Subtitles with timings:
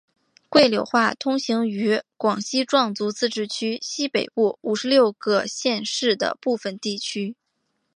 [0.49, 7.35] 桂柳话通行于广西壮族自治区西北部五十六个县市的部分地区。